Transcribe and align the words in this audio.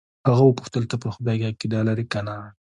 هغه 0.29 0.43
وپوښتل 0.45 0.83
ته 0.91 0.95
پر 1.01 1.09
خدای 1.15 1.37
عقیده 1.49 1.79
لرې 1.87 2.05
که 2.11 2.19
نه. 2.27 2.37